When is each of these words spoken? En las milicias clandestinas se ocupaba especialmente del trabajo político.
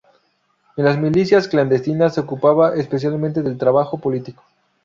En 0.77 0.85
las 0.85 0.97
milicias 0.97 1.47
clandestinas 1.47 2.15
se 2.15 2.21
ocupaba 2.21 2.73
especialmente 2.75 3.43
del 3.43 3.59
trabajo 3.59 3.99
político. 3.99 4.41